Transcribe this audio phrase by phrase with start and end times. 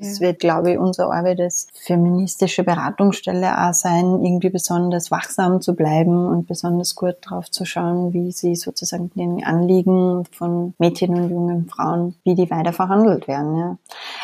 [0.00, 0.26] Es ja.
[0.26, 6.26] wird, glaube ich, unsere Arbeit als feministische Beratungsstelle auch sein, irgendwie besonders wachsam zu bleiben
[6.26, 11.68] und besonders gut drauf zu schauen, wie sie sozusagen den Anliegen von Mädchen und jungen
[11.68, 13.56] Frauen, wie die weiter verhandelt werden.
[13.56, 13.76] Ja.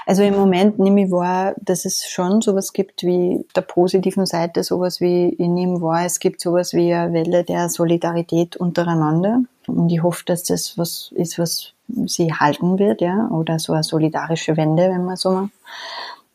[0.06, 4.62] Also im Moment nehme ich wahr, dass es schon sowas gibt wie der positiven Seite,
[4.62, 9.40] sowas wie, ich nehme wahr, es gibt sowas wie eine Welle der Solidarität untereinander.
[9.66, 11.72] Und ich hoffe, dass das was ist, was
[12.06, 15.48] sie halten wird, ja, oder so eine solidarische Wende, wenn man so mal.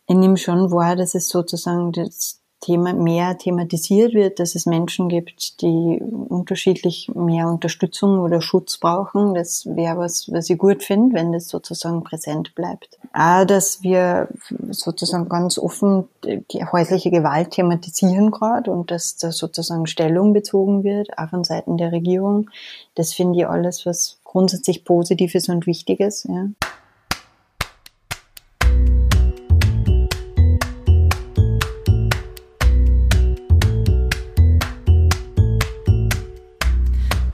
[0.07, 5.09] Ich nehme schon wahr, dass es sozusagen das Thema mehr thematisiert wird, dass es Menschen
[5.09, 9.33] gibt, die unterschiedlich mehr Unterstützung oder Schutz brauchen.
[9.33, 12.99] Das wäre was, was ich gut finde, wenn das sozusagen präsent bleibt.
[13.13, 14.27] Auch, dass wir
[14.69, 21.17] sozusagen ganz offen die häusliche Gewalt thematisieren gerade und dass da sozusagen Stellung bezogen wird,
[21.17, 22.51] auch von Seiten der Regierung.
[22.93, 26.23] Das finde ich alles was grundsätzlich Positives und Wichtiges.
[26.23, 26.47] Ja.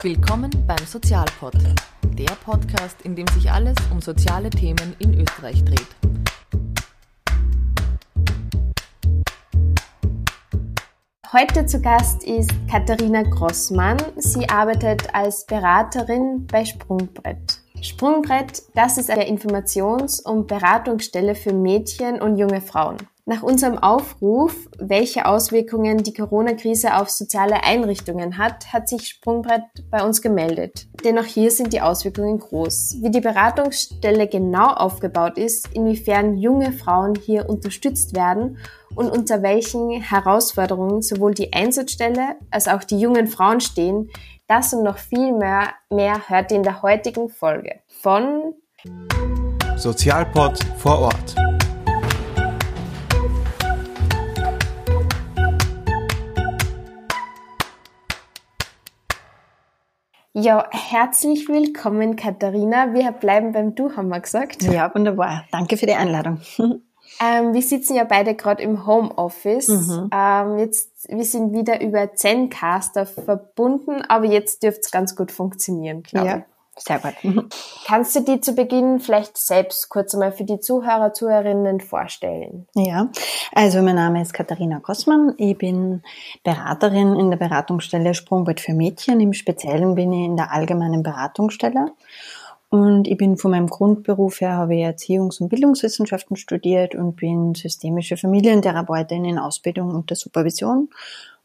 [0.01, 1.53] Willkommen beim Sozialpod,
[2.17, 6.16] der Podcast, in dem sich alles um soziale Themen in Österreich dreht.
[11.33, 13.97] Heute zu Gast ist Katharina Grossmann.
[14.15, 17.59] Sie arbeitet als Beraterin bei Sprungbrett.
[17.81, 22.95] Sprungbrett, das ist eine Informations- und Beratungsstelle für Mädchen und junge Frauen.
[23.29, 30.01] Nach unserem Aufruf, welche Auswirkungen die Corona-Krise auf soziale Einrichtungen hat, hat sich Sprungbrett bei
[30.01, 30.87] uns gemeldet.
[31.03, 32.99] Denn auch hier sind die Auswirkungen groß.
[33.01, 38.59] Wie die Beratungsstelle genau aufgebaut ist, inwiefern junge Frauen hier unterstützt werden
[38.95, 44.09] und unter welchen Herausforderungen sowohl die Einsatzstelle als auch die jungen Frauen stehen,
[44.47, 48.53] das und noch viel mehr, mehr hört ihr in der heutigen Folge von
[49.75, 51.56] Sozialpod vor Ort.
[60.39, 62.93] Ja, herzlich willkommen, Katharina.
[62.93, 64.61] Wir bleiben beim Du, haben wir gesagt.
[64.61, 65.45] Ja, wunderbar.
[65.51, 66.39] Danke für die Einladung.
[67.21, 69.69] Ähm, wir sitzen ja beide gerade im Homeoffice.
[69.69, 70.09] Mhm.
[70.13, 76.03] Ähm, jetzt, wir sind wieder über Zencaster verbunden, aber jetzt dürfte es ganz gut funktionieren,
[76.03, 76.37] glaube ja.
[76.39, 76.43] ich.
[76.77, 77.15] Sehr gut.
[77.85, 82.67] Kannst du die zu Beginn vielleicht selbst kurz einmal für die Zuhörer, Zuhörerinnen vorstellen?
[82.75, 83.09] Ja,
[83.53, 85.33] also mein Name ist Katharina Kossmann.
[85.37, 86.03] Ich bin
[86.43, 89.19] Beraterin in der Beratungsstelle Sprungbrett für Mädchen.
[89.19, 91.93] Im Speziellen bin ich in der allgemeinen Beratungsstelle.
[92.69, 97.55] Und ich bin von meinem Grundberuf her, habe ich Erziehungs- und Bildungswissenschaften studiert und bin
[97.55, 100.89] systemische Familientherapeutin in Ausbildung und der Supervision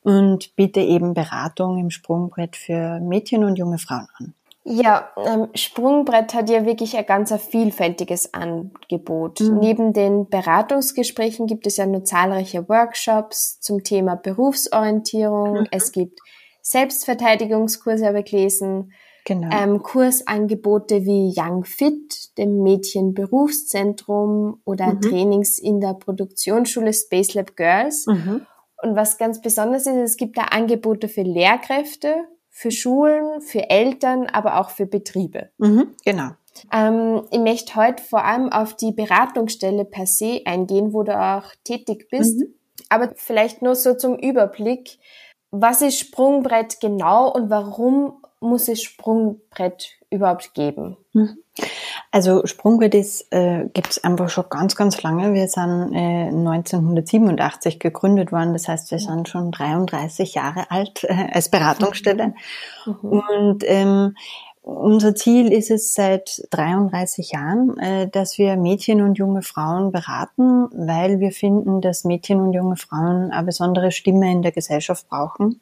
[0.02, 4.34] und biete eben Beratung im Sprungbrett für Mädchen und junge Frauen an.
[4.64, 9.40] Ja, ähm, Sprungbrett hat ja wirklich ein ganz vielfältiges Angebot.
[9.40, 9.58] Mhm.
[9.58, 15.60] Neben den Beratungsgesprächen gibt es ja nur zahlreiche Workshops zum Thema Berufsorientierung.
[15.60, 15.66] Mhm.
[15.72, 16.20] Es gibt
[16.62, 18.92] Selbstverteidigungskurse, habe ich gelesen.
[19.24, 19.48] Genau.
[19.52, 25.00] Ähm, Kursangebote wie Young Fit, dem Mädchenberufszentrum oder mhm.
[25.00, 28.06] Trainings in der Produktionsschule Space Lab Girls.
[28.06, 28.46] Mhm.
[28.82, 32.16] Und was ganz besonders ist, es gibt da Angebote für Lehrkräfte,
[32.62, 35.50] für Schulen, für Eltern, aber auch für Betriebe.
[35.58, 36.30] Mhm, genau.
[36.72, 41.46] Ähm, ich möchte heute vor allem auf die Beratungsstelle per se eingehen, wo du auch
[41.64, 42.38] tätig bist.
[42.38, 42.54] Mhm.
[42.88, 44.98] Aber vielleicht nur so zum Überblick.
[45.50, 50.96] Was ist Sprungbrett genau und warum muss es Sprungbrett überhaupt geben?
[51.12, 51.38] Mhm.
[52.10, 55.32] Also Sprungbrett ist, äh, gibt es einfach schon ganz, ganz lange.
[55.34, 58.52] Wir sind äh, 1987 gegründet worden.
[58.52, 62.34] Das heißt, wir sind schon 33 Jahre alt äh, als Beratungsstelle.
[62.86, 62.94] Mhm.
[63.02, 64.14] Und ähm,
[64.62, 70.68] unser Ziel ist es seit 33 Jahren, äh, dass wir Mädchen und junge Frauen beraten,
[70.72, 75.60] weil wir finden, dass Mädchen und junge Frauen eine besondere Stimme in der Gesellschaft brauchen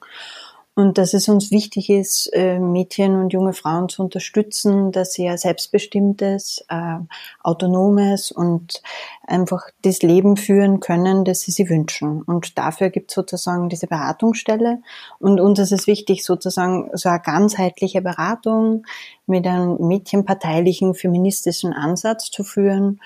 [0.80, 5.28] und dass es uns wichtig ist, äh, Mädchen und junge Frauen zu unterstützen, dass sie
[5.28, 6.96] ein selbstbestimmtes, äh,
[7.42, 8.82] autonomes und
[9.26, 12.22] einfach das Leben führen können, das sie sich wünschen.
[12.22, 14.80] Und dafür gibt es sozusagen diese Beratungsstelle.
[15.18, 18.86] Und uns ist es wichtig, sozusagen so eine ganzheitliche Beratung
[19.26, 23.00] mit einem mädchenparteilichen, feministischen Ansatz zu führen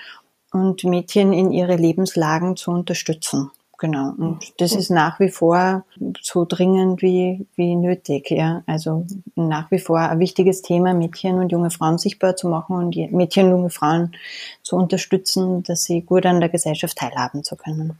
[0.53, 3.51] und Mädchen in ihre Lebenslagen zu unterstützen.
[3.77, 4.13] Genau.
[4.17, 5.83] Und das ist nach wie vor
[6.21, 8.63] so dringend wie, wie nötig, ja.
[8.65, 9.05] Also
[9.35, 13.47] nach wie vor ein wichtiges Thema, Mädchen und junge Frauen sichtbar zu machen und Mädchen
[13.47, 14.15] und junge Frauen
[14.63, 17.99] zu unterstützen, dass sie gut an der Gesellschaft teilhaben zu können.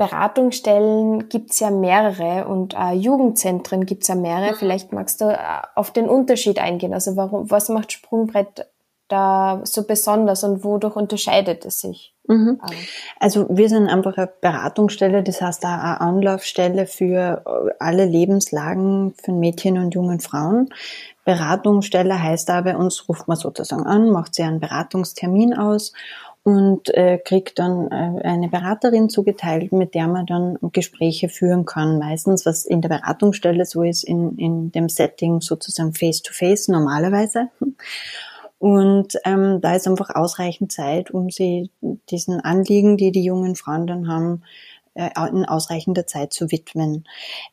[0.00, 4.54] Beratungsstellen gibt's ja mehrere und äh, Jugendzentren gibt's ja mehrere.
[4.54, 5.36] Vielleicht magst du äh,
[5.74, 6.94] auf den Unterschied eingehen.
[6.94, 8.66] Also warum, was macht Sprungbrett
[9.10, 12.14] da so besonders und wodurch unterscheidet es sich?
[12.26, 12.60] Mhm.
[13.18, 19.40] Also wir sind einfach eine Beratungsstelle, das heißt auch eine Anlaufstelle für alle Lebenslagen von
[19.40, 20.68] Mädchen und jungen Frauen.
[21.24, 25.92] Beratungsstelle heißt da bei uns, ruft man sozusagen an, macht sie einen Beratungstermin aus
[26.42, 31.98] und äh, kriegt dann äh, eine Beraterin zugeteilt, mit der man dann Gespräche führen kann.
[31.98, 37.48] Meistens, was in der Beratungsstelle so ist, in, in dem Setting sozusagen face-to-face -face normalerweise.
[38.60, 41.70] Und ähm, da ist einfach ausreichend Zeit, um sie
[42.10, 44.42] diesen Anliegen, die die jungen Frauen dann haben,
[44.94, 47.04] in ausreichender Zeit zu widmen.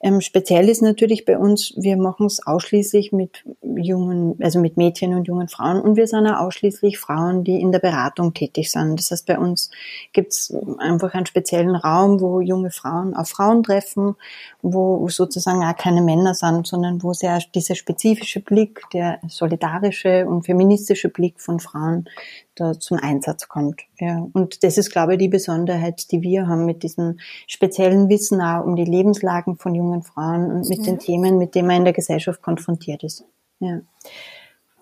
[0.02, 5.14] Ähm, speziell ist natürlich bei uns, wir machen es ausschließlich mit jungen, also mit Mädchen
[5.14, 9.00] und jungen Frauen und wir sind auch ausschließlich Frauen, die in der Beratung tätig sind.
[9.00, 9.70] Das heißt, bei uns
[10.14, 14.16] gibt es einfach einen speziellen Raum, wo junge Frauen auf Frauen treffen,
[14.64, 20.44] wo sozusagen auch keine Männer sind, sondern wo sehr dieser spezifische Blick, der solidarische und
[20.44, 22.08] feministische Blick von Frauen
[22.56, 23.82] da zum Einsatz kommt.
[24.00, 24.28] Ja.
[24.34, 28.66] Und das ist, glaube ich, die Besonderheit, die wir haben mit diesem speziellen Wissen auch
[28.66, 30.86] um die Lebenslagen von jungen Frauen und mit ja.
[30.86, 33.24] den Themen, mit denen man in der Gesellschaft konfrontiert ist.
[33.60, 33.82] Ja.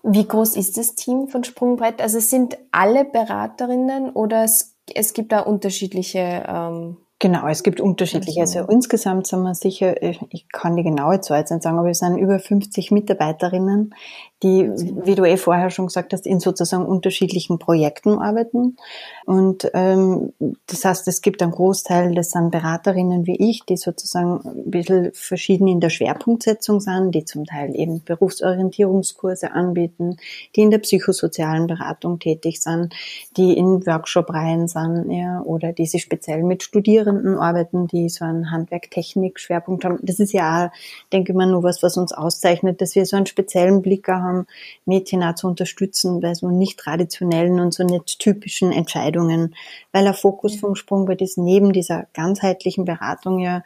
[0.03, 2.01] Wie groß ist das Team von Sprungbrett?
[2.01, 8.41] Also sind alle Beraterinnen oder es, es gibt da unterschiedliche ähm, Genau, es gibt unterschiedliche.
[8.41, 11.89] Also, also insgesamt sind wir sicher, ich kann die genaue Zahl jetzt nicht sagen, aber
[11.89, 13.95] es sind über 50 Mitarbeiterinnen,
[14.45, 14.69] die,
[15.05, 18.77] wie du eh vorher schon gesagt hast, in sozusagen unterschiedlichen Projekten arbeiten.
[19.25, 20.33] Und ähm,
[20.67, 25.09] das heißt, es gibt einen Großteil, das sind Beraterinnen wie ich, die sozusagen ein bisschen
[25.13, 30.17] verschieden in der Schwerpunktsetzung sind, die zum Teil eben Berufsorientierungskurse anbieten,
[30.55, 32.93] die in der psychosozialen Beratung tätig sind,
[33.37, 38.51] die in Workshop-Reihen sind, ja, oder die sich speziell mit Studierenden arbeiten, die so einen
[38.51, 39.97] Handwerk-Technik-Schwerpunkt haben.
[40.03, 40.71] Das ist ja auch,
[41.11, 44.34] denke ich mal, nur was, was uns auszeichnet, dass wir so einen speziellen Blick haben
[44.35, 44.47] haben,
[44.85, 49.55] Mädchen auch zu unterstützen bei so nicht traditionellen und so nicht typischen Entscheidungen,
[49.91, 53.63] weil der Fokus vom Sprungbrett ist neben dieser ganzheitlichen Beratung ja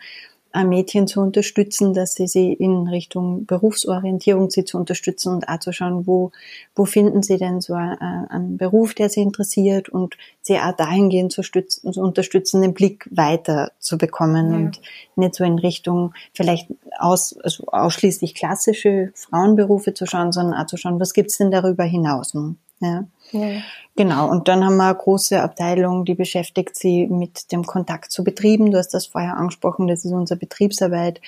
[0.56, 5.72] Mädchen zu unterstützen, dass sie sie in Richtung Berufsorientierung sie zu unterstützen und auch zu
[5.72, 6.32] schauen, wo,
[6.76, 11.44] wo finden sie denn so einen Beruf, der sie interessiert und sie auch dahingehend zu,
[11.44, 14.58] stützen, zu unterstützen, den Blick weiter zu bekommen ja.
[14.58, 14.82] und
[15.16, 20.78] nicht so in Richtung vielleicht aus, also ausschließlich klassische Frauenberufe zu schauen, sondern auch zu
[20.78, 22.34] schauen, was gibt's denn darüber hinaus?
[22.34, 22.56] Ne?
[22.82, 23.04] Ja.
[23.32, 23.62] ja.
[23.96, 24.30] Genau.
[24.30, 28.72] Und dann haben wir eine große Abteilung, die beschäftigt sie mit dem Kontakt zu Betrieben.
[28.72, 29.88] Du hast das vorher angesprochen.
[29.88, 31.20] Das ist unsere Betriebsarbeit,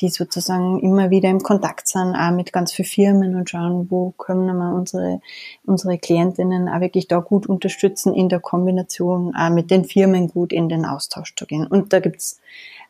[0.00, 4.10] die sozusagen immer wieder im Kontakt sind, auch mit ganz vielen Firmen und schauen, wo
[4.18, 5.20] können wir unsere,
[5.64, 10.52] unsere Klientinnen auch wirklich da gut unterstützen in der Kombination, auch mit den Firmen gut
[10.52, 11.66] in den Austausch zu gehen.
[11.66, 12.40] Und da gibt's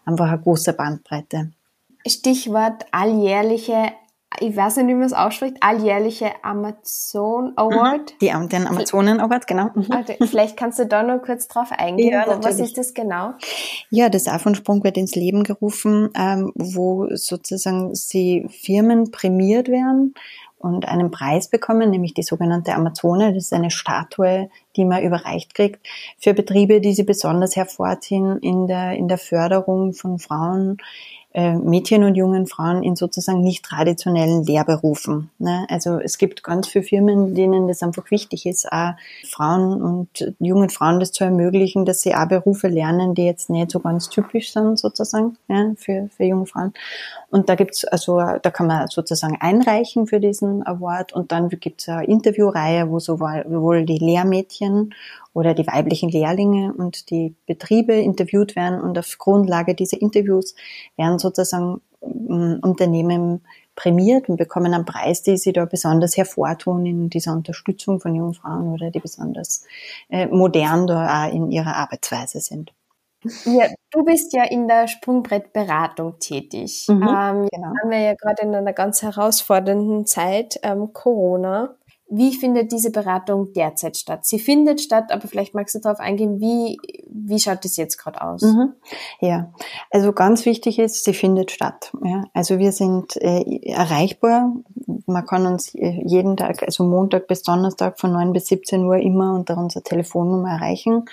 [0.06, 1.50] einfach eine große Bandbreite.
[2.06, 3.92] Stichwort alljährliche
[4.40, 8.14] ich weiß nicht, wie man es ausspricht, alljährliche Amazon Award.
[8.20, 9.70] Die, den Amazonen Award, genau.
[9.74, 9.86] Mhm.
[9.90, 12.12] Also, vielleicht kannst du da noch kurz drauf eingehen.
[12.12, 13.32] Ja, Was ist das genau?
[13.90, 20.14] Ja, das auch von Sprungwert ins Leben gerufen, ähm, wo sozusagen sie Firmen prämiert werden
[20.58, 23.32] und einen Preis bekommen, nämlich die sogenannte Amazone.
[23.32, 25.86] Das ist eine Statue, die man überreicht kriegt
[26.18, 30.78] für Betriebe, die sie besonders hervorziehen in der, in der Förderung von Frauen
[31.36, 35.30] Mädchen und jungen Frauen in sozusagen nicht traditionellen Lehrberufen.
[35.38, 35.66] Ne?
[35.68, 38.94] Also es gibt ganz viele Firmen, denen das einfach wichtig ist, auch
[39.28, 43.70] Frauen und jungen Frauen das zu ermöglichen, dass sie auch Berufe lernen, die jetzt nicht
[43.70, 46.72] so ganz typisch sind sozusagen ja, für, für junge Frauen.
[47.36, 51.86] Und da gibt's also, da kann man sozusagen einreichen für diesen Award und dann gibt's
[51.86, 54.94] eine Interviewreihe, wo sowohl die Lehrmädchen
[55.34, 60.54] oder die weiblichen Lehrlinge und die Betriebe interviewt werden und auf Grundlage dieser Interviews
[60.96, 63.42] werden sozusagen ähm, Unternehmen
[63.74, 68.32] prämiert und bekommen einen Preis, die sie da besonders hervortun in dieser Unterstützung von jungen
[68.32, 69.66] Frauen oder die besonders
[70.08, 72.72] äh, modern da auch in ihrer Arbeitsweise sind.
[73.44, 76.86] Ja, du bist ja in der Sprungbrettberatung tätig.
[76.88, 77.72] Mhm, ähm, genau.
[77.82, 81.76] haben wir ja gerade in einer ganz herausfordernden Zeit, ähm, Corona.
[82.08, 84.24] Wie findet diese Beratung derzeit statt?
[84.26, 88.22] Sie findet statt, aber vielleicht magst du darauf eingehen, wie, wie schaut es jetzt gerade
[88.22, 88.42] aus?
[88.42, 88.74] Mhm.
[89.18, 89.52] Ja,
[89.90, 91.90] also ganz wichtig ist, sie findet statt.
[92.04, 94.54] Ja, also wir sind äh, erreichbar.
[95.06, 98.98] Man kann uns äh, jeden Tag, also Montag bis Donnerstag von 9 bis 17 Uhr
[98.98, 101.06] immer unter unserer Telefonnummer erreichen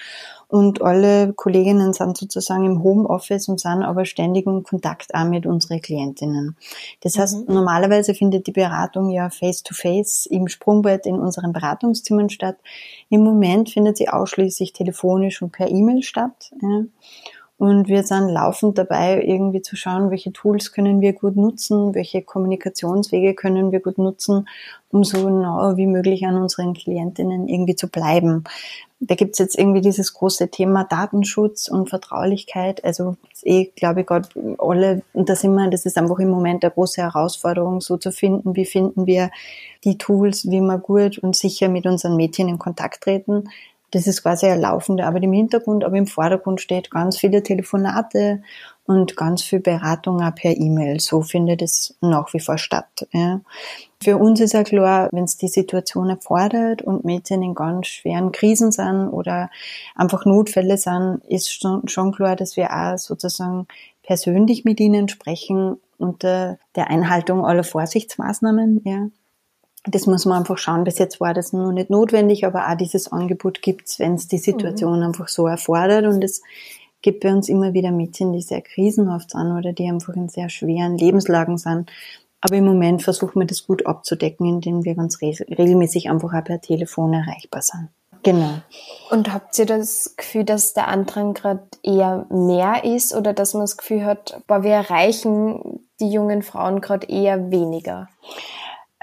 [0.54, 5.48] und alle Kolleginnen sind sozusagen im Homeoffice und sind aber ständig in Kontakt auch mit
[5.48, 6.56] unseren Klientinnen.
[7.02, 7.56] Das heißt, mhm.
[7.56, 12.58] normalerweise findet die Beratung ja face-to-face -face im Sprungbrett in unseren Beratungszimmern statt.
[13.10, 16.52] Im Moment findet sie ausschließlich telefonisch und per E-Mail statt.
[16.62, 16.84] Ja.
[17.58, 22.22] Und wir sind laufend dabei, irgendwie zu schauen, welche Tools können wir gut nutzen, welche
[22.24, 24.48] Kommunikationswege können wir gut nutzen,
[24.90, 28.44] um so nah wie möglich an unseren Klientinnen irgendwie zu bleiben.
[29.00, 32.84] Da gibt's jetzt irgendwie dieses große Thema Datenschutz und Vertraulichkeit.
[32.84, 36.72] Also eh, glaube ich, Gott, alle, und da sind das ist einfach im Moment eine
[36.72, 39.30] große Herausforderung, so zu finden, wie finden wir
[39.84, 43.46] die Tools, wie wir gut und sicher mit unseren Mädchen in Kontakt treten.
[43.94, 48.42] Das ist quasi eine laufende Arbeit im Hintergrund, aber im Vordergrund steht ganz viele Telefonate
[48.88, 51.00] und ganz viel Beratung auch per E-Mail.
[51.00, 53.08] So findet es nach wie vor statt.
[53.12, 53.42] Ja.
[54.04, 58.32] Für uns ist ja klar, wenn es die Situation erfordert und Mädchen in ganz schweren
[58.32, 59.52] Krisen sind oder
[59.94, 63.68] einfach Notfälle sind, ist schon, klar, dass wir auch sozusagen
[64.02, 68.82] persönlich mit ihnen sprechen unter der Einhaltung aller Vorsichtsmaßnahmen.
[68.86, 69.08] Ja.
[69.86, 70.86] Das muss man einfach schauen.
[70.86, 74.38] Bis jetzt war das noch nicht notwendig, aber auch dieses Angebot gibt's, wenn es die
[74.38, 75.08] Situation mhm.
[75.08, 76.06] einfach so erfordert.
[76.06, 76.42] Und es
[77.02, 80.50] gibt bei uns immer wieder Mädchen, die sehr krisenhaft sind oder die einfach in sehr
[80.50, 81.92] schweren Lebenslagen sind.
[82.40, 86.60] Aber im Moment versuchen wir das gut abzudecken, indem wir ganz regelmäßig einfach auch per
[86.60, 87.90] Telefon erreichbar sind.
[88.24, 88.54] Genau.
[89.12, 93.64] Und habt ihr das Gefühl, dass der Andrang gerade eher mehr ist oder dass man
[93.64, 98.10] das Gefühl hat, boah, wir erreichen die jungen Frauen gerade eher weniger?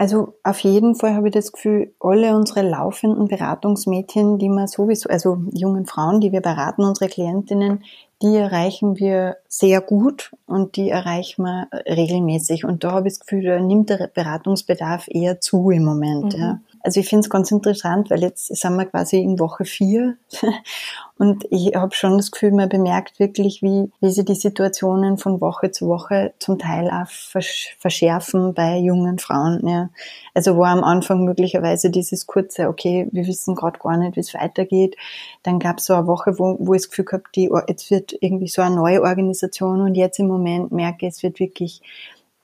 [0.00, 5.10] Also auf jeden Fall habe ich das Gefühl, alle unsere laufenden Beratungsmädchen, die wir sowieso,
[5.10, 7.84] also jungen Frauen, die wir beraten, unsere Klientinnen,
[8.22, 12.64] die erreichen wir sehr gut und die erreichen wir regelmäßig.
[12.64, 16.34] Und da habe ich das Gefühl, da nimmt der Beratungsbedarf eher zu im Moment.
[16.34, 16.40] Mhm.
[16.40, 16.60] Ja.
[16.82, 20.16] Also ich finde es ganz interessant, weil jetzt sind wir quasi in Woche vier
[21.18, 25.40] und ich habe schon das Gefühl, man bemerkt wirklich, wie, wie sich die Situationen von
[25.40, 29.66] Woche zu Woche zum Teil auch verschärfen bei jungen Frauen.
[29.66, 29.90] Ja.
[30.34, 34.32] Also wo am Anfang möglicherweise dieses kurze, okay, wir wissen gerade gar nicht, wie es
[34.32, 34.96] weitergeht.
[35.42, 38.14] Dann gab es so eine Woche, wo, wo ich das Gefühl habe, die, jetzt wird
[38.20, 41.82] irgendwie so eine neue Organisation und jetzt im Moment merke ich, es wird wirklich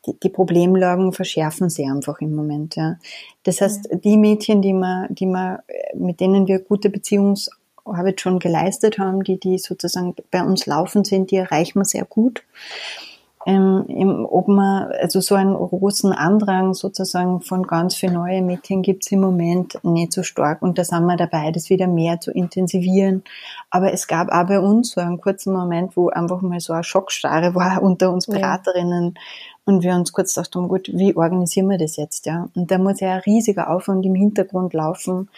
[0.06, 2.76] die, die Problemlagen verschärfen sich einfach im Moment.
[2.76, 2.96] Ja.
[3.42, 5.58] Das heißt, die Mädchen, die man, die man,
[5.94, 11.30] mit denen wir gute Beziehungsarbeit schon geleistet haben, die, die sozusagen bei uns laufen sind,
[11.30, 12.42] die erreichen wir sehr gut.
[13.48, 19.12] Ähm, ob man, also so einen großen Andrang sozusagen von ganz viel neue Mädchen gibt's
[19.12, 23.22] im Moment nicht so stark und da sind wir dabei, das wieder mehr zu intensivieren.
[23.70, 26.82] Aber es gab auch bei uns so einen kurzen Moment, wo einfach mal so eine
[26.82, 29.20] Schockstarre war unter uns Beraterinnen, ja.
[29.66, 32.48] Und wir uns kurz gedacht haben, gut, wie organisieren wir das jetzt, ja?
[32.54, 35.28] Und da muss ja ein riesiger Aufwand im Hintergrund laufen,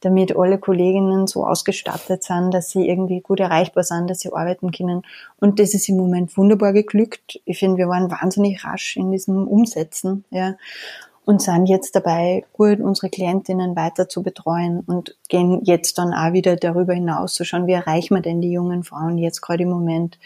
[0.00, 4.70] damit alle Kolleginnen so ausgestattet sind, dass sie irgendwie gut erreichbar sind, dass sie arbeiten
[4.70, 5.02] können.
[5.38, 7.40] Und das ist im Moment wunderbar geglückt.
[7.44, 10.56] Ich finde, wir waren wahnsinnig rasch in diesem Umsetzen, ja.
[11.26, 16.32] Und sind jetzt dabei, gut unsere Klientinnen weiter zu betreuen und gehen jetzt dann auch
[16.32, 19.70] wieder darüber hinaus zu schauen, wie erreichen wir denn die jungen Frauen jetzt gerade im
[19.70, 20.18] Moment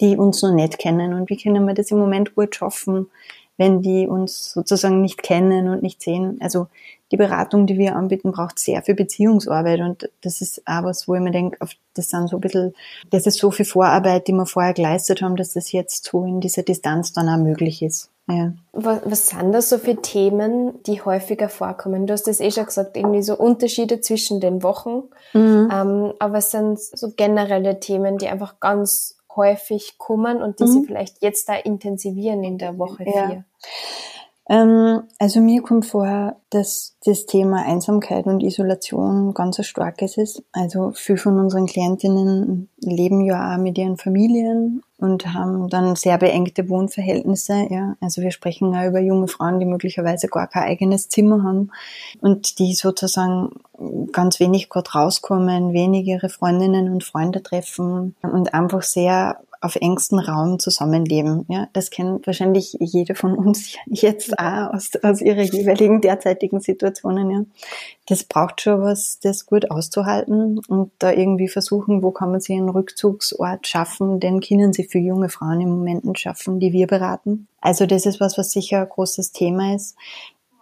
[0.00, 3.08] die uns noch nicht kennen und wie können wir das im Moment gut schaffen,
[3.56, 6.38] wenn die uns sozusagen nicht kennen und nicht sehen.
[6.40, 6.66] Also
[7.12, 11.14] die Beratung, die wir anbieten, braucht sehr viel Beziehungsarbeit und das ist auch was, wo
[11.14, 11.58] ich mir denke,
[11.94, 12.74] das sind so ein bisschen,
[13.10, 16.40] das ist so viel Vorarbeit, die wir vorher geleistet haben, dass das jetzt so in
[16.40, 18.10] dieser Distanz dann auch möglich ist.
[18.28, 18.52] Ja.
[18.72, 22.06] Was, was sind das so für Themen, die häufiger vorkommen?
[22.06, 25.04] Du hast das eh schon gesagt, irgendwie so Unterschiede zwischen den Wochen.
[25.32, 25.70] Mhm.
[25.72, 30.68] Ähm, aber es sind so generelle Themen, die einfach ganz häufig kommen und die mhm.
[30.68, 33.44] sie vielleicht jetzt da intensivieren in der Woche ja.
[34.48, 40.42] Ähm, also mir kommt vor, dass das Thema Einsamkeit und Isolation ganz ein starkes ist.
[40.52, 46.16] Also viele von unseren Klientinnen leben ja auch mit ihren Familien und haben dann sehr
[46.16, 47.66] beengte Wohnverhältnisse.
[47.70, 47.96] Ja.
[48.00, 51.72] Also wir sprechen ja über junge Frauen, die möglicherweise gar kein eigenes Zimmer haben
[52.20, 53.50] und die sozusagen
[54.12, 60.18] ganz wenig gerade rauskommen, wenig ihre Freundinnen und Freunde treffen und einfach sehr auf engstem
[60.18, 61.44] Raum zusammenleben.
[61.48, 67.30] Ja, das kennt wahrscheinlich jeder von uns jetzt auch aus, aus ihrer jeweiligen derzeitigen Situationen.
[67.30, 67.44] Ja,
[68.08, 72.56] das braucht schon was, das gut auszuhalten und da irgendwie versuchen, wo kann man sich
[72.56, 77.48] einen Rückzugsort schaffen, den können sie für junge Frauen im Moment schaffen, die wir beraten.
[77.60, 79.96] Also das ist was, was sicher ein großes Thema ist.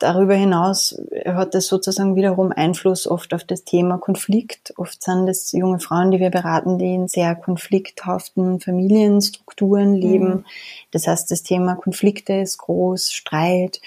[0.01, 4.75] Darüber hinaus hat es sozusagen wiederum Einfluss oft auf das Thema Konflikt.
[4.77, 10.29] Oft sind es junge Frauen, die wir beraten, die in sehr konflikthaften Familienstrukturen leben.
[10.29, 10.45] Mhm.
[10.91, 13.81] Das heißt, das Thema Konflikte ist groß, Streit,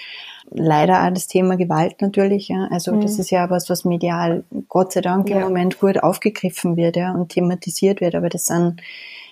[0.50, 2.48] leider auch das Thema Gewalt natürlich.
[2.48, 2.68] Ja.
[2.70, 3.02] Also mhm.
[3.02, 5.36] das ist ja was, was medial Gott sei Dank ja.
[5.36, 8.14] im Moment gut aufgegriffen wird ja, und thematisiert wird.
[8.14, 8.80] Aber das sind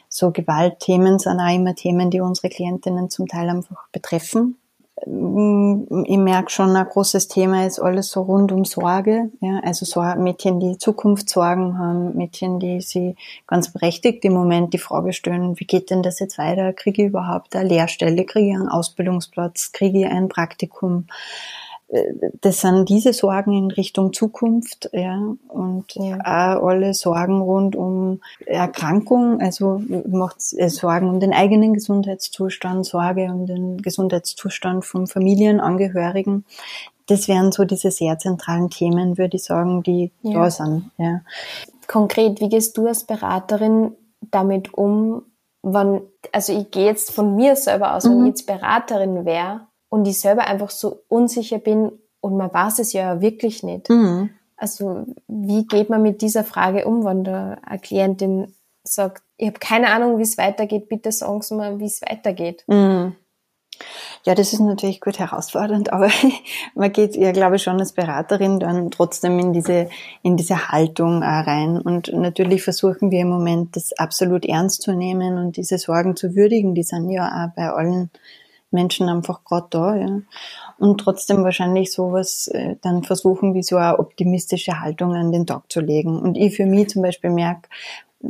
[0.09, 4.57] so Gewaltthemen, sind auch immer Themen, die unsere Klientinnen zum Teil einfach betreffen
[5.03, 9.31] ich merke schon, ein großes Thema ist alles so rund um Sorge.
[9.41, 13.15] Ja, also so Mädchen, die Zukunftssorgen haben, Mädchen, die sie
[13.47, 16.73] ganz berechtigt im Moment die Frage stellen, wie geht denn das jetzt weiter?
[16.73, 18.25] Kriege ich überhaupt eine Lehrstelle?
[18.25, 19.73] Kriege ich einen Ausbildungsplatz?
[19.73, 21.07] Kriege ich ein Praktikum?
[22.41, 26.19] Das sind diese Sorgen in Richtung Zukunft, ja, und ja.
[26.19, 33.31] auch alle Sorgen rund um Erkrankung, also macht äh, Sorgen um den eigenen Gesundheitszustand, Sorge
[33.31, 36.45] um den Gesundheitszustand von Familienangehörigen.
[37.07, 40.43] Das wären so diese sehr zentralen Themen, würde ich sagen, die ja.
[40.43, 41.21] da sind, ja.
[41.87, 43.93] Konkret, wie gehst du als Beraterin
[44.33, 45.23] damit um,
[45.63, 46.01] wann,
[46.33, 48.25] also ich gehe jetzt von mir selber aus, wenn mhm.
[48.25, 49.61] ich jetzt Beraterin wäre,
[49.97, 53.89] und ich selber einfach so unsicher bin und man weiß es ja wirklich nicht.
[53.89, 54.29] Mhm.
[54.59, 59.59] Also wie geht man mit dieser Frage um, wenn da eine Klientin sagt, ich habe
[59.59, 62.65] keine Ahnung, wie es weitergeht, bitte sagen Sie mir, wie es weitergeht.
[62.67, 63.17] Mhm.
[64.25, 66.11] Ja, das ist natürlich gut herausfordernd, aber
[66.75, 69.89] man geht ja, glaube ich, schon als Beraterin dann trotzdem in diese,
[70.23, 71.81] in diese Haltung rein.
[71.81, 76.35] Und natürlich versuchen wir im Moment, das absolut ernst zu nehmen und diese Sorgen zu
[76.35, 76.75] würdigen.
[76.75, 78.11] Die sind ja auch bei allen
[78.77, 80.21] Menschen einfach gerade da, ja.
[80.79, 85.73] Und trotzdem wahrscheinlich sowas äh, dann versuchen, wie so eine optimistische Haltung an den Tag
[85.73, 86.21] zu legen.
[86.21, 87.69] Und ich für mich zum Beispiel merke,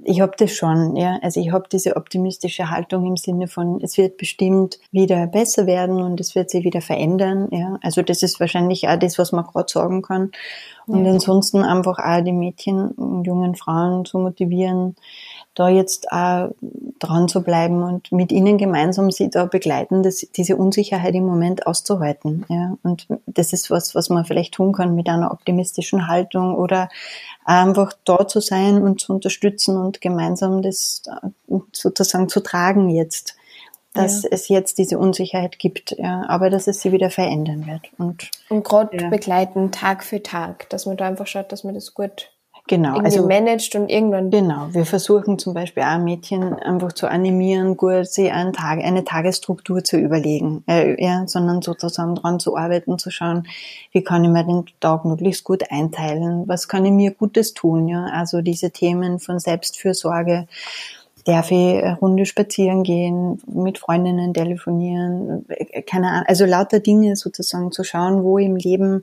[0.05, 1.19] ich habe das schon, ja.
[1.23, 6.03] Also ich habe diese optimistische Haltung im Sinne von, es wird bestimmt wieder besser werden
[6.03, 7.79] und es wird sich wieder verändern, ja.
[7.83, 10.31] Also das ist wahrscheinlich auch das, was man gerade sagen kann.
[10.87, 11.13] Und ja.
[11.13, 14.97] ansonsten einfach auch die Mädchen und jungen Frauen zu motivieren,
[15.57, 16.51] da jetzt auch
[16.99, 21.67] dran zu bleiben und mit ihnen gemeinsam sie da begleiten, das, diese Unsicherheit im Moment
[21.67, 22.45] auszuhalten.
[22.49, 22.77] Ja.
[22.83, 26.89] Und das ist was, was man vielleicht tun kann mit einer optimistischen Haltung oder
[27.45, 31.03] einfach da zu sein und zu unterstützen und gemeinsam das
[31.73, 33.35] sozusagen zu tragen jetzt
[33.95, 34.29] dass ja.
[34.31, 37.89] es jetzt diese Unsicherheit gibt, ja, aber dass es sie wieder verändern wird.
[37.97, 39.09] Und, und gerade ja.
[39.09, 42.31] begleiten Tag für Tag, dass man da einfach schaut, dass man das gut
[42.69, 42.99] Genau.
[42.99, 44.31] Also, managt und irgendwann.
[44.31, 44.69] Genau.
[44.73, 49.85] Wir versuchen zum Beispiel auch Mädchen einfach zu animieren, gut, sie einen Tag, eine Tagesstruktur
[49.85, 53.47] zu überlegen, äh, ja, sondern sozusagen dran zu arbeiten, zu schauen,
[53.93, 57.87] wie kann ich mir den Tag möglichst gut einteilen, was kann ich mir Gutes tun,
[57.87, 58.07] ja.
[58.07, 60.49] Also diese Themen von Selbstfürsorge,
[61.27, 67.17] darf ich eine Runde spazieren gehen, mit Freundinnen telefonieren, äh, keine Ahnung, also lauter Dinge
[67.17, 69.03] sozusagen zu schauen, wo im Leben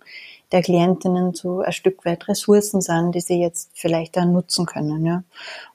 [0.53, 5.03] der Klientinnen so ein Stück weit Ressourcen sind, die sie jetzt vielleicht dann nutzen können.
[5.03, 5.23] Ja.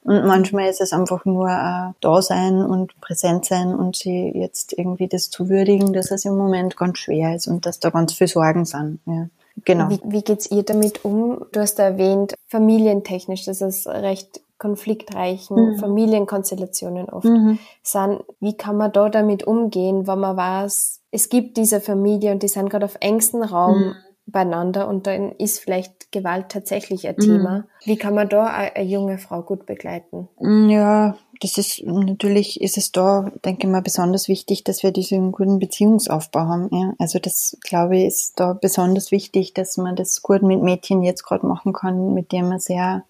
[0.04, 4.72] Und manchmal ist es einfach nur äh, da sein und präsent sein und sie jetzt
[4.78, 8.14] irgendwie das zu würdigen, dass es im Moment ganz schwer ist und dass da ganz
[8.14, 9.00] viel Sorgen sind.
[9.04, 9.26] Ja.
[9.64, 9.90] Genau.
[9.90, 11.44] Wie, wie geht's ihr damit um?
[11.50, 15.78] Du hast erwähnt, familientechnisch, dass es recht konfliktreichen mhm.
[15.78, 17.58] Familienkonstellationen oft mhm.
[17.82, 18.22] sind.
[18.38, 22.48] Wie kann man da damit umgehen, wenn man weiß, es gibt diese Familie und die
[22.48, 23.94] sind gerade auf engstem Raum mhm
[24.30, 27.58] beieinander und dann ist vielleicht Gewalt tatsächlich ein Thema.
[27.58, 27.64] Mhm.
[27.84, 30.28] Wie kann man da eine junge Frau gut begleiten?
[30.38, 34.92] Mm, ja, das ist natürlich ist es da, denke ich mal, besonders wichtig, dass wir
[34.92, 36.68] diesen guten Beziehungsaufbau haben.
[36.72, 36.94] Ja.
[36.98, 41.22] Also das glaube ich ist da besonders wichtig, dass man das gut mit Mädchen jetzt
[41.22, 43.04] gerade machen kann, mit dem man sehr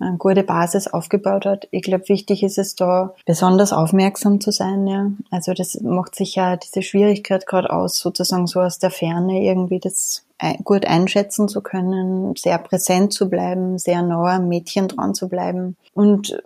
[0.00, 1.68] eine gute Basis aufgebaut hat.
[1.70, 4.86] Ich glaube, wichtig ist es da, besonders aufmerksam zu sein.
[4.86, 5.10] Ja.
[5.30, 9.80] Also das macht sich ja diese Schwierigkeit gerade aus, sozusagen so aus der Ferne irgendwie
[9.80, 10.24] das
[10.62, 15.76] gut einschätzen zu können, sehr präsent zu bleiben, sehr nah am Mädchen dran zu bleiben
[15.94, 16.40] und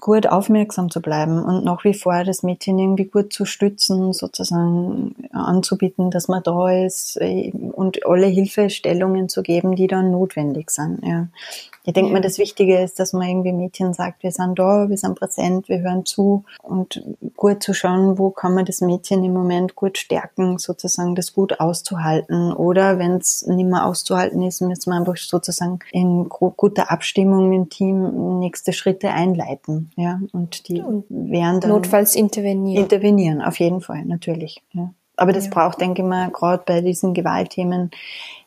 [0.00, 5.14] gut aufmerksam zu bleiben und nach wie vor das Mädchen irgendwie gut zu stützen, sozusagen
[5.32, 11.00] anzubieten, dass man da ist äh, und alle Hilfestellungen zu geben, die dann notwendig sind.
[11.04, 11.28] Ja.
[11.84, 12.14] Ich denke ja.
[12.14, 15.68] mal, das Wichtige ist, dass man irgendwie Mädchen sagt, wir sind da, wir sind präsent,
[15.68, 17.02] wir hören zu und
[17.36, 21.58] gut zu schauen, wo kann man das Mädchen im Moment gut stärken, sozusagen das gut
[21.58, 22.52] auszuhalten.
[22.52, 27.68] Oder wenn es nicht mehr auszuhalten ist, müssen wir einfach sozusagen in guter Abstimmung im
[27.68, 29.41] Team nächste Schritte einleiten.
[29.96, 32.82] Ja, und die und werden dann notfalls intervenieren.
[32.84, 34.62] Intervenieren, auf jeden Fall, natürlich.
[34.72, 34.92] Ja.
[35.16, 35.50] Aber das ja.
[35.52, 37.90] braucht, denke ich mal, gerade bei diesen Gewaltthemen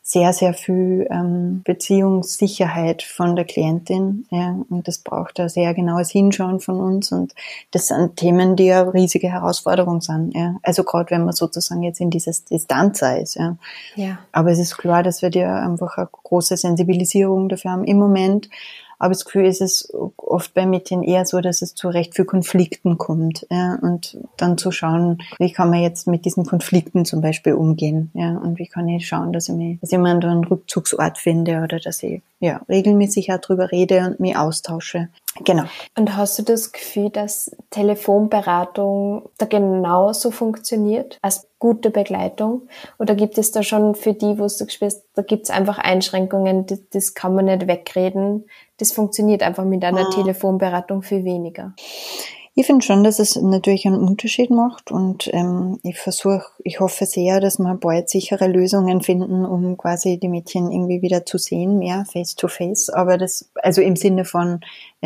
[0.02, 4.28] sehr, sehr viel ähm, Beziehungssicherheit von der Klientin.
[4.30, 7.12] Ja, und das braucht ein sehr genaues Hinschauen von uns.
[7.12, 7.34] Und
[7.72, 10.36] das sind Themen, die ja riesige Herausforderungen sind.
[10.36, 10.58] Ja.
[10.62, 13.36] Also gerade wenn man sozusagen jetzt in dieses Distanz ist.
[13.36, 13.58] Ja.
[13.96, 14.20] ja.
[14.32, 18.50] Aber es ist klar, dass wir da einfach eine große Sensibilisierung dafür haben im Moment.
[19.00, 22.26] Aber das Gefühl ist es oft bei Mädchen eher so, dass es zu recht viel
[22.26, 23.46] Konflikten kommt.
[23.50, 28.12] Ja, und dann zu schauen, wie kann man jetzt mit diesen Konflikten zum Beispiel umgehen.
[28.14, 31.62] Ja, und wie kann ich schauen, dass ich, mich, dass ich mir einen Rückzugsort finde
[31.62, 35.10] oder dass ich ja, regelmäßig auch drüber rede und mich austausche.
[35.44, 35.64] Genau.
[35.98, 42.64] Und hast du das Gefühl, dass Telefonberatung da genauso funktioniert als gute Begleitung?
[43.00, 46.66] Oder gibt es da schon für die, wo du spürst, da gibt es einfach Einschränkungen,
[46.68, 48.46] das, das, kann man nicht wegreden.
[48.78, 50.10] Das funktioniert einfach mit einer ah.
[50.10, 51.74] Telefonberatung viel weniger.
[52.58, 57.06] Ich finde schon, dass es natürlich einen Unterschied macht und ähm, ich versuche, ich hoffe
[57.06, 61.80] sehr, dass wir bald sichere Lösungen finden, um quasi die Mädchen irgendwie wieder zu sehen,
[61.80, 62.90] mehr face to face.
[62.90, 64.62] Aber das, also im Sinne von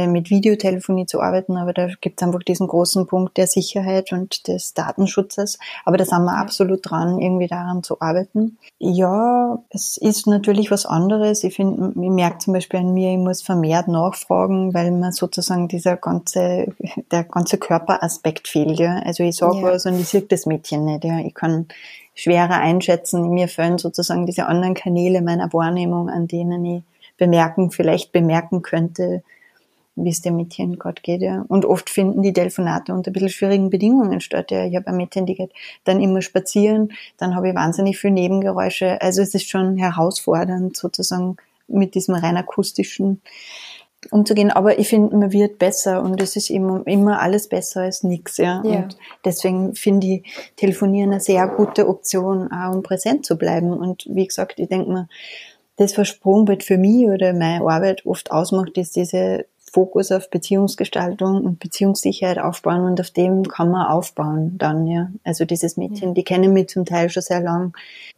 [0.07, 4.47] mit Videotelefonie zu arbeiten, aber da gibt es einfach diesen großen Punkt der Sicherheit und
[4.47, 5.59] des Datenschutzes.
[5.85, 8.57] Aber da sind wir absolut dran, irgendwie daran zu arbeiten.
[8.77, 11.43] Ja, es ist natürlich was anderes.
[11.43, 15.67] Ich finde, ich merke zum Beispiel an mir, ich muss vermehrt nachfragen, weil man sozusagen
[15.67, 16.67] dieser ganze,
[17.11, 18.79] der ganze Körperaspekt fehlt.
[18.79, 18.99] Ja.
[19.05, 19.63] Also ich sage ja.
[19.63, 21.03] was und ich sehe das Mädchen nicht.
[21.03, 21.19] Ja.
[21.19, 21.67] Ich kann
[22.15, 23.29] schwerer einschätzen.
[23.29, 26.83] Mir fehlen sozusagen diese anderen Kanäle meiner Wahrnehmung, an denen ich
[27.17, 29.23] bemerken, vielleicht bemerken könnte,
[30.03, 31.21] wie es dem Mädchen gerade geht.
[31.21, 31.45] Ja.
[31.47, 34.51] Und oft finden die Telefonate unter ein bisschen schwierigen Bedingungen statt.
[34.51, 34.65] Ja.
[34.65, 35.51] Ich habe ein Mädchen, die geht
[35.83, 39.01] dann immer spazieren, dann habe ich wahnsinnig viele Nebengeräusche.
[39.01, 43.21] Also es ist schon herausfordernd, sozusagen mit diesem rein akustischen
[44.11, 44.51] umzugehen.
[44.51, 48.37] Aber ich finde, man wird besser und es ist immer, immer alles besser als nichts.
[48.37, 48.61] Ja.
[48.63, 48.83] ja.
[48.83, 53.73] Und deswegen finde ich Telefonieren eine sehr gute Option, auch um präsent zu bleiben.
[53.73, 55.09] Und wie gesagt, ich denke mir,
[55.75, 61.59] das Versprungbild für mich oder meine Arbeit oft ausmacht, ist diese Fokus auf Beziehungsgestaltung und
[61.59, 65.11] Beziehungssicherheit aufbauen und auf dem kann man aufbauen dann, ja.
[65.23, 67.73] Also dieses Mädchen, die kennen mich zum Teil schon sehr lang.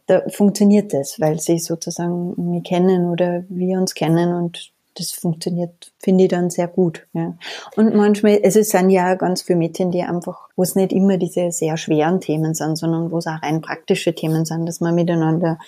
[0.06, 5.92] Da funktioniert das, weil sie sozusagen mich kennen oder wir uns kennen und das funktioniert,
[5.98, 7.06] finde ich dann sehr gut.
[7.12, 7.34] Ja.
[7.76, 11.16] Und manchmal, also es sind ja ganz viele Mädchen, die einfach, wo es nicht immer
[11.16, 14.94] diese sehr schweren Themen sind, sondern wo es auch rein praktische Themen sind, dass man
[14.94, 15.58] miteinander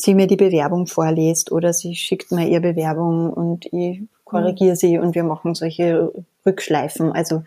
[0.00, 4.98] sie mir die Bewerbung vorliest oder sie schickt mir ihre Bewerbung und ich korrigiere sie
[4.98, 6.12] und wir machen solche
[6.44, 7.12] Rückschleifen.
[7.12, 7.42] Also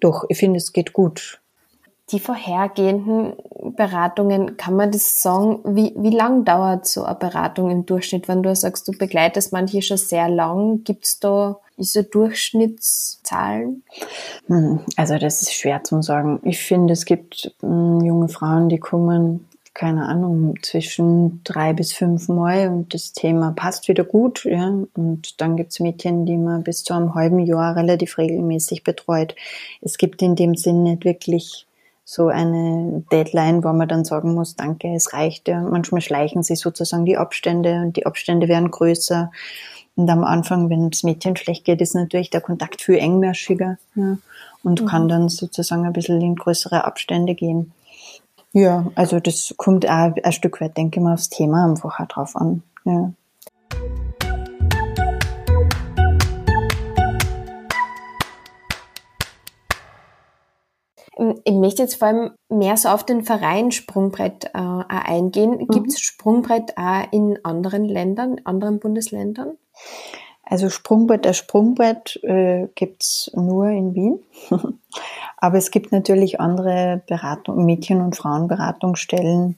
[0.00, 1.40] doch, ich finde, es geht gut.
[2.12, 3.32] Die vorhergehenden
[3.74, 8.28] Beratungen, kann man das sagen, wie, wie lang dauert so eine Beratung im Durchschnitt?
[8.28, 13.82] Wenn du sagst, du begleitest manche schon sehr lang, gibt es da diese Durchschnittszahlen?
[14.46, 16.38] Hm, also das ist schwer zu sagen.
[16.44, 22.28] Ich finde, es gibt hm, junge Frauen, die kommen keine Ahnung, zwischen drei bis fünf
[22.28, 24.44] Mal und das Thema passt wieder gut.
[24.46, 24.68] Ja.
[24.94, 29.36] Und dann gibt's Mädchen, die man bis zu einem halben Jahr relativ regelmäßig betreut.
[29.82, 31.66] Es gibt in dem Sinn nicht wirklich
[32.04, 35.60] so eine Deadline, wo man dann sagen muss, danke, es reicht ja.
[35.60, 39.30] Manchmal schleichen sich sozusagen die Abstände und die Abstände werden größer.
[39.94, 44.16] Und am Anfang, wenn das Mädchen schlecht geht, ist natürlich der Kontakt viel engmaschiger ja,
[44.62, 44.86] und mhm.
[44.86, 47.72] kann dann sozusagen ein bisschen in größere Abstände gehen.
[48.52, 52.06] Ja, also das kommt auch ein Stück weit, denke ich mal, aufs Thema einfach auch
[52.06, 52.62] drauf an.
[52.84, 53.12] Ja.
[61.44, 65.52] Ich möchte jetzt vor allem mehr so auf den Verein Sprungbrett äh, eingehen.
[65.52, 65.66] Mhm.
[65.68, 69.56] Gibt es Sprungbrett auch in anderen Ländern, anderen Bundesländern?
[70.48, 74.20] Also Sprungbrett, das Sprungbrett äh, gibt's nur in Wien.
[75.36, 79.56] Aber es gibt natürlich andere Beratung, Mädchen- und Frauenberatungsstellen,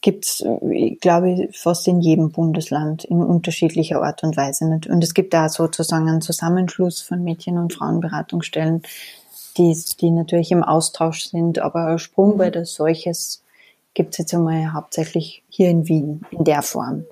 [0.00, 4.64] gibt's, ich glaube, fast in jedem Bundesland in unterschiedlicher Art und Weise.
[4.64, 8.82] Und es gibt da sozusagen einen Zusammenschluss von Mädchen- und Frauenberatungsstellen,
[9.56, 11.60] die, die natürlich im Austausch sind.
[11.60, 13.42] Aber Sprungbrett als solches
[13.94, 17.04] gibt's jetzt einmal hauptsächlich hier in Wien in der Form.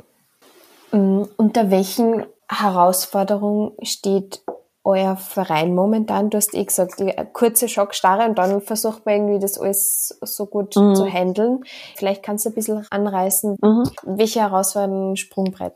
[0.92, 4.42] Mm, unter welchen Herausforderungen steht
[4.85, 6.30] euer Verein momentan?
[6.30, 7.02] Du hast eh gesagt,
[7.33, 10.94] kurze Schockstarre und dann versucht man irgendwie das alles so gut mhm.
[10.94, 11.64] zu handeln.
[11.96, 13.90] Vielleicht kannst du ein bisschen anreißen, mhm.
[14.02, 15.74] welche Herausforderungen Sprungbrett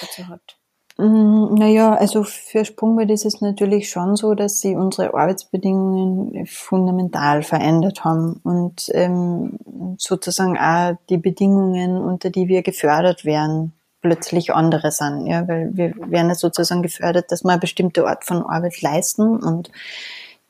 [0.00, 0.56] dazu hat.
[1.00, 7.42] Mm, naja, also für Sprungbrett ist es natürlich schon so, dass sie unsere Arbeitsbedingungen fundamental
[7.42, 9.56] verändert haben und ähm,
[9.96, 15.94] sozusagen auch die Bedingungen, unter die wir gefördert werden, plötzlich andere sind, ja, weil wir
[15.96, 19.70] werden ja sozusagen gefördert, dass wir eine bestimmte Art von Arbeit leisten und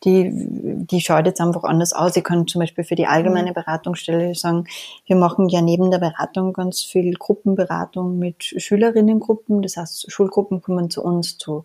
[0.04, 2.16] die, die schaut jetzt einfach anders aus.
[2.16, 3.54] Ich kann zum Beispiel für die allgemeine mhm.
[3.54, 4.66] Beratungsstelle sagen,
[5.06, 9.60] wir machen ja neben der Beratung ganz viel Gruppenberatung mit Schülerinnengruppen.
[9.60, 11.64] Das heißt, Schulgruppen kommen zu uns zu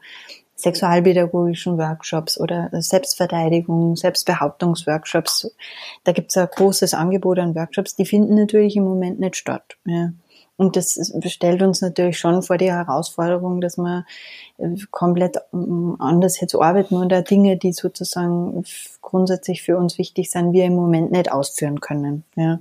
[0.55, 5.55] sexualpädagogischen Workshops oder Selbstverteidigung, Selbstbehauptungsworkshops.
[6.03, 9.77] Da gibt's ein großes Angebot an Workshops, die finden natürlich im Moment nicht statt.
[9.85, 10.11] Ja.
[10.57, 14.05] Und das stellt uns natürlich schon vor die Herausforderung, dass wir
[14.57, 18.63] äh, komplett ähm, anders jetzt arbeiten oder Dinge, die sozusagen
[19.01, 22.23] grundsätzlich für uns wichtig sind, wir im Moment nicht ausführen können.
[22.35, 22.59] Ja.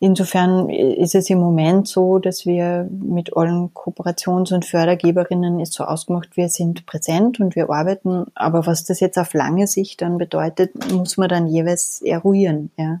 [0.00, 5.84] insofern ist es im Moment so, dass wir mit allen Kooperations- und Fördergeberinnen ist so
[5.84, 8.26] ausgemacht, wir sind präsent und wir arbeiten.
[8.34, 12.70] Aber was das jetzt auf lange Sicht dann bedeutet, muss man dann jeweils eruieren.
[12.76, 13.00] Ja.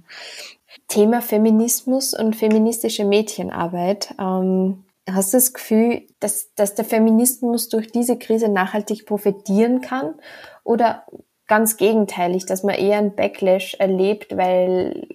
[0.88, 4.14] Thema Feminismus und feministische Mädchenarbeit.
[4.18, 10.14] Ähm, hast du das Gefühl, dass, dass der Feminismus durch diese Krise nachhaltig profitieren kann?
[10.62, 11.04] Oder
[11.46, 15.06] ganz gegenteilig, dass man eher einen Backlash erlebt, weil,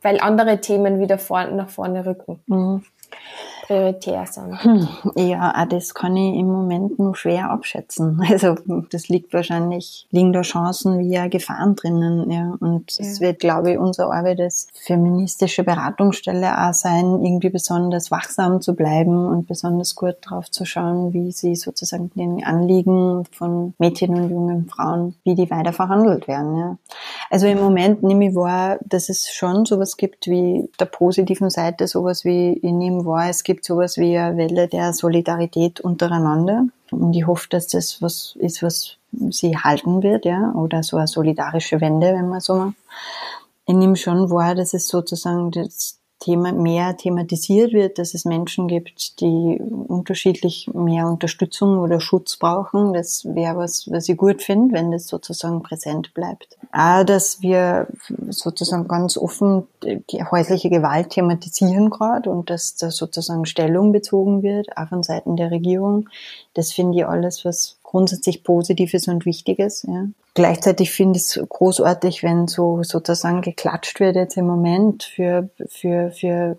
[0.00, 2.40] weil andere Themen wieder vor, nach vorne rücken?
[2.46, 2.84] Mhm
[3.62, 4.62] prioritär sind?
[4.62, 8.20] Hm, ja, das kann ich im Moment nur schwer abschätzen.
[8.32, 8.54] Also
[8.90, 12.30] das liegt wahrscheinlich, liegen da Chancen wie ja Gefahren drinnen.
[12.30, 12.56] Ja.
[12.60, 13.26] Und es ja.
[13.26, 19.26] wird, glaube ich, unsere Arbeit als feministische Beratungsstelle auch sein, irgendwie besonders wachsam zu bleiben
[19.26, 24.66] und besonders gut drauf zu schauen, wie sie sozusagen den Anliegen von Mädchen und jungen
[24.68, 26.56] Frauen, wie die weiter verhandelt werden.
[26.56, 26.78] Ja.
[27.30, 31.86] Also im Moment nehme ich wahr, dass es schon sowas gibt wie der positiven Seite,
[31.86, 36.66] sowas wie ich nehme wahr, es gibt sowas wie eine Welle der Solidarität untereinander.
[36.90, 38.96] Und ich hoffe, dass das was ist, was
[39.30, 42.72] sie halten wird, ja, oder so eine solidarische Wende, wenn man so.
[43.66, 48.68] Ich nehme schon wahr, dass es sozusagen das Thema mehr thematisiert wird, dass es Menschen
[48.68, 52.92] gibt, die unterschiedlich mehr Unterstützung oder Schutz brauchen.
[52.92, 56.56] Das wäre was, was ich gut finde, wenn das sozusagen präsent bleibt.
[56.72, 57.88] Auch, dass wir
[58.28, 64.76] sozusagen ganz offen die häusliche Gewalt thematisieren gerade und dass da sozusagen Stellung bezogen wird,
[64.76, 66.08] auch von Seiten der Regierung.
[66.54, 69.82] Das finde ich alles, was grundsätzlich Positives und Wichtiges.
[69.88, 70.06] Ja.
[70.34, 76.10] Gleichzeitig finde ich es großartig, wenn so sozusagen geklatscht wird jetzt im Moment für, für,
[76.10, 76.56] für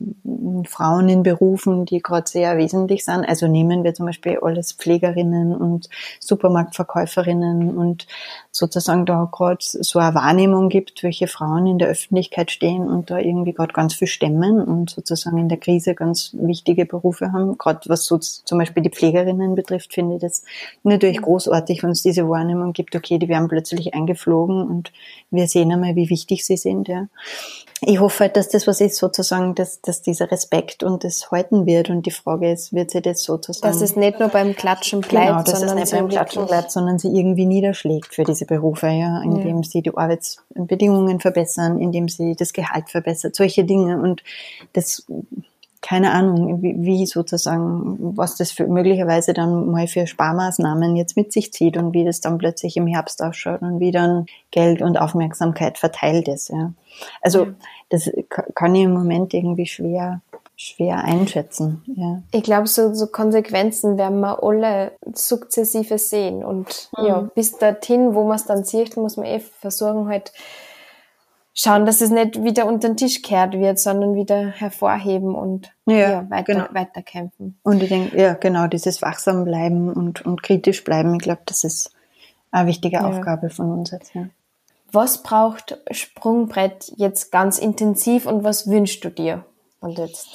[0.67, 3.25] Frauen in Berufen, die gerade sehr wesentlich sind.
[3.25, 8.05] Also nehmen wir zum Beispiel alles Pflegerinnen und Supermarktverkäuferinnen und
[8.51, 13.17] sozusagen da gerade so eine Wahrnehmung gibt, welche Frauen in der Öffentlichkeit stehen und da
[13.17, 17.57] irgendwie gerade ganz viel stemmen und sozusagen in der Krise ganz wichtige Berufe haben.
[17.57, 20.43] Gerade was so zum Beispiel die Pflegerinnen betrifft, finde ich das
[20.83, 23.62] natürlich großartig, wenn es diese Wahrnehmung gibt, okay, die werden plötzlich
[23.93, 24.91] eingeflogen und
[25.31, 26.87] wir sehen einmal, wie wichtig sie sind.
[26.87, 27.07] Ja.
[27.85, 31.65] Ich hoffe halt, dass das was ist, sozusagen, dass, dass dieser Respekt und das halten
[31.65, 31.89] wird.
[31.89, 33.73] Und die Frage ist, wird sie das sozusagen...
[33.73, 36.71] Dass es nicht nur beim Klatschen bleibt, genau, dass sondern es nicht beim Klatschen bleibt,
[36.71, 39.63] sondern sie irgendwie niederschlägt für diese Berufe, ja, indem ja.
[39.63, 44.01] sie die Arbeitsbedingungen verbessern, indem sie das Gehalt verbessert, solche Dinge.
[44.01, 44.23] Und
[44.71, 45.05] das
[45.93, 51.31] keine Ahnung, wie, wie sozusagen, was das für möglicherweise dann mal für Sparmaßnahmen jetzt mit
[51.31, 54.97] sich zieht und wie das dann plötzlich im Herbst ausschaut und wie dann Geld und
[54.97, 56.49] Aufmerksamkeit verteilt ist.
[56.49, 56.73] Ja.
[57.21, 57.49] Also
[57.89, 58.09] das
[58.55, 60.21] kann ich im Moment irgendwie schwer
[60.55, 61.83] schwer einschätzen.
[61.95, 62.21] Ja.
[62.31, 66.43] Ich glaube, so, so Konsequenzen werden wir alle sukzessive sehen.
[66.43, 67.05] Und mhm.
[67.05, 70.31] ja, bis dorthin, wo man es dann sieht, muss man eh versuchen, halt
[71.53, 75.95] schauen, dass es nicht wieder unter den Tisch kehrt wird, sondern wieder hervorheben und ja,
[75.95, 76.65] ja weiter, genau.
[76.71, 77.57] weiterkämpfen.
[77.63, 81.63] Und ich denke, ja, genau, dieses wachsam bleiben und, und kritisch bleiben, ich glaube, das
[81.63, 81.91] ist
[82.51, 83.07] eine wichtige ja.
[83.07, 84.13] Aufgabe von uns jetzt.
[84.13, 84.27] Ja.
[84.91, 89.43] Was braucht Sprungbrett jetzt ganz intensiv und was wünschst du dir?
[89.79, 90.27] Und jetzt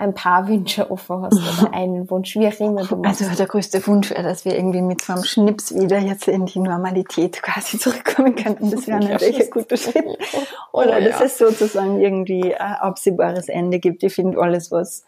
[0.00, 3.22] ein paar Wünsche offen hast oder einen Wunsch, wie auch immer du machst.
[3.22, 6.46] Also der größte Wunsch wäre, dass wir irgendwie mit so einem Schnips wieder jetzt in
[6.46, 8.70] die Normalität quasi zurückkommen könnten.
[8.70, 10.06] Das wäre natürlich ein guter Schritt.
[10.72, 11.24] Oder oh, dass ja.
[11.24, 14.02] es sozusagen irgendwie ein absehbares Ende gibt.
[14.02, 15.04] Ich finde alles, was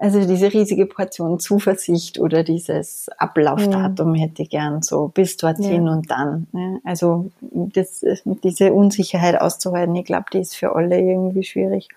[0.00, 4.14] also diese riesige Portion Zuversicht oder dieses Ablaufdatum mhm.
[4.16, 5.92] hätte ich gern so bis dorthin ja.
[5.92, 6.48] und dann.
[6.50, 6.80] Ne?
[6.82, 8.04] Also das,
[8.42, 11.88] diese Unsicherheit auszuhalten, ich glaube, die ist für alle irgendwie schwierig.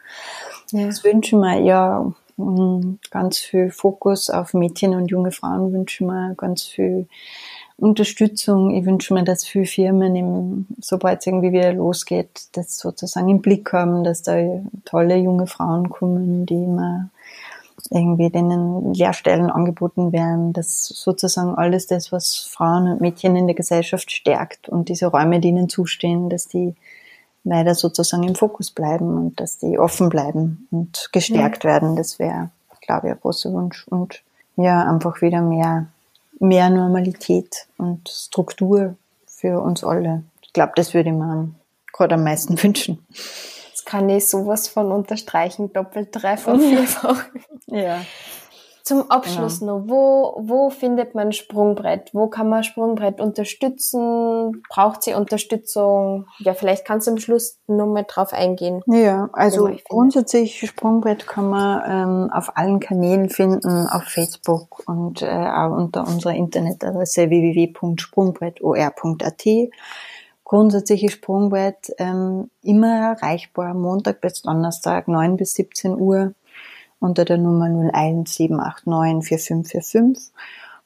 [0.71, 0.85] Ja.
[0.85, 6.63] Das wünschen wir ja ganz viel Fokus auf Mädchen und junge Frauen wünschen wir ganz
[6.63, 7.07] viel
[7.77, 8.71] Unterstützung.
[8.71, 13.41] Ich wünsche mir, dass viele Firmen, im, sobald es irgendwie wieder losgeht, das sozusagen im
[13.41, 14.35] Blick haben, dass da
[14.85, 17.09] tolle junge Frauen kommen, die immer
[17.91, 23.55] irgendwie denen Lehrstellen angeboten werden, dass sozusagen alles das, was Frauen und Mädchen in der
[23.55, 26.75] Gesellschaft stärkt und diese Räume, die ihnen zustehen, dass die
[27.47, 31.71] leider sozusagen im Fokus bleiben und dass die offen bleiben und gestärkt ja.
[31.71, 31.95] werden.
[31.95, 32.49] Das wäre,
[32.81, 33.87] glaube ich, ein großer Wunsch.
[33.87, 34.21] Und
[34.55, 35.87] ja, einfach wieder mehr,
[36.39, 40.23] mehr Normalität und Struktur für uns alle.
[40.41, 41.49] Ich glaube, das würde ich mir
[41.93, 43.05] gerade am meisten wünschen.
[43.71, 47.25] Das kann ich sowas von unterstreichen, doppelt, dreifach, vierfach.
[47.67, 48.01] ja.
[48.87, 49.79] Zum Abschluss genau.
[49.79, 52.11] noch, wo, wo findet man Sprungbrett?
[52.13, 54.63] Wo kann man Sprungbrett unterstützen?
[54.69, 56.27] Braucht sie Unterstützung?
[56.39, 58.81] Ja, vielleicht kannst du am Schluss nur mal drauf eingehen.
[58.85, 65.27] Ja, also grundsätzlich Sprungbrett kann man ähm, auf allen Kanälen finden, auf Facebook und äh,
[65.27, 69.43] auch unter unserer Internetadresse www.sprungbrettor.at.
[70.45, 76.35] Grundsätzlich ist Sprungbrett ähm, immer erreichbar, Montag bis Donnerstag, 9 bis 17 Uhr
[76.99, 80.33] unter der Nummer 01789 4545.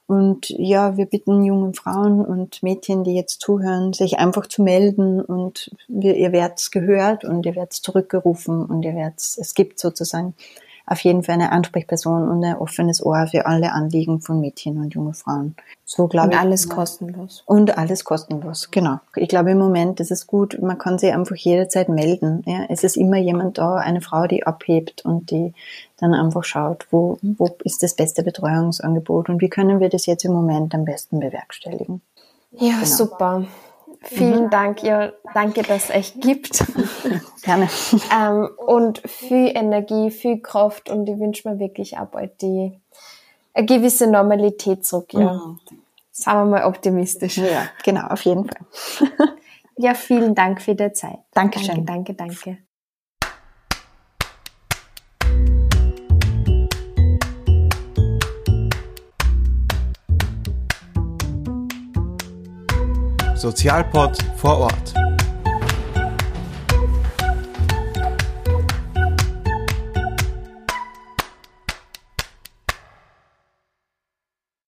[0.08, 5.22] Und ja, wir bitten jungen Frauen und Mädchen, die jetzt zuhören, sich einfach zu melden
[5.22, 10.34] und wir, ihr werdet gehört und ihr werdet zurückgerufen und ihr werdet, es gibt sozusagen
[10.92, 14.94] auf jeden Fall eine Ansprechperson und ein offenes Ohr für alle Anliegen von Mädchen und
[14.94, 15.56] jungen Frauen.
[15.86, 16.40] So glaube und ich.
[16.40, 17.44] Und alles kostenlos.
[17.46, 19.00] Und alles kostenlos, genau.
[19.16, 22.44] Ich glaube im Moment ist es gut, man kann sich einfach jederzeit melden.
[22.46, 22.66] Ja.
[22.68, 25.54] Es ist immer jemand da, eine Frau, die abhebt und die
[25.98, 30.26] dann einfach schaut, wo, wo ist das beste Betreuungsangebot und wie können wir das jetzt
[30.26, 32.02] im Moment am besten bewerkstelligen.
[32.52, 32.86] Ja, genau.
[32.86, 33.46] super.
[34.04, 34.50] Vielen mhm.
[34.50, 36.64] Dank, ja, danke, dass es euch gibt.
[37.44, 37.70] Gerne.
[38.16, 42.80] ähm, und viel Energie, viel Kraft und ich wünsche mir wirklich auch bald die
[43.54, 45.14] eine gewisse Normalität zurück.
[45.14, 45.34] Ja.
[45.34, 45.60] Mhm.
[46.12, 47.38] Sagen wir mal optimistisch.
[47.38, 49.08] Ja, genau, auf jeden Fall.
[49.78, 51.20] ja, vielen Dank für die Zeit.
[51.34, 51.86] Dankeschön.
[51.86, 52.58] Danke, danke, danke.
[63.42, 64.94] Sozialpod vor Ort.